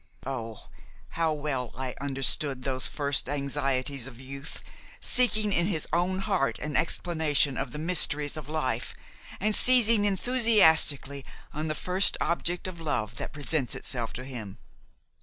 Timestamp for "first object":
11.75-12.65